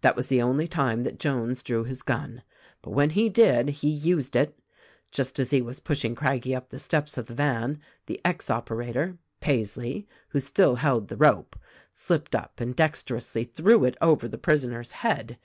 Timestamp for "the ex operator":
8.06-9.18